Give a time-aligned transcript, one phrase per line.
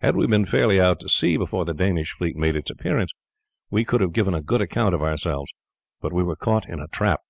[0.00, 3.12] Had we been fairly out to sea before the Danish fleet made its appearance
[3.70, 5.52] we could have given a good account of ourselves,
[6.00, 7.20] but we were caught in a trap."